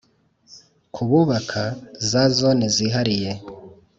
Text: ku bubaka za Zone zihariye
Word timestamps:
ku 0.93 1.01
bubaka 1.09 1.63
za 2.09 2.23
Zone 2.37 2.65
zihariye 2.75 3.31